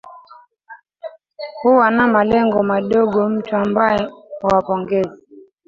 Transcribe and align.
huwa 1.61 1.91
na 1.91 2.07
malengo 2.07 2.63
madogo 2.63 3.29
mtu 3.29 3.55
ambaye 3.55 4.09
huwapongeza 4.41 5.17